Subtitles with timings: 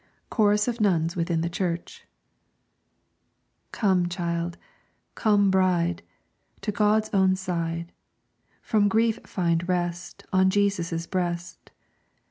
[0.31, 2.05] CHORUS OF NUNS WITHIN THE CHURCH
[3.71, 4.57] Come child,
[5.13, 6.01] come bride,
[6.61, 7.93] To God's own side.
[8.63, 11.69] From grief find rest On Jesus' breast.